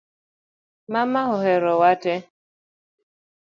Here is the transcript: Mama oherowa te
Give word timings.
Mama 0.93 1.21
oherowa 1.33 1.91
te 2.01 2.15